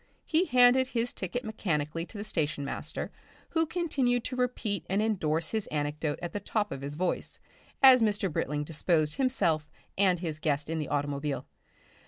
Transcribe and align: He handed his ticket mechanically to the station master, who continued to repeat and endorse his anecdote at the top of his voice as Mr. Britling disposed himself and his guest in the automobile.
He 0.25 0.45
handed 0.45 0.87
his 0.87 1.13
ticket 1.13 1.45
mechanically 1.45 2.07
to 2.07 2.17
the 2.17 2.23
station 2.23 2.65
master, 2.65 3.11
who 3.49 3.67
continued 3.67 4.23
to 4.23 4.35
repeat 4.35 4.83
and 4.89 4.99
endorse 4.99 5.51
his 5.51 5.67
anecdote 5.67 6.17
at 6.23 6.33
the 6.33 6.39
top 6.39 6.71
of 6.71 6.81
his 6.81 6.95
voice 6.95 7.39
as 7.83 8.01
Mr. 8.01 8.33
Britling 8.33 8.63
disposed 8.63 9.17
himself 9.17 9.69
and 9.99 10.17
his 10.17 10.39
guest 10.39 10.71
in 10.71 10.79
the 10.79 10.89
automobile. 10.89 11.45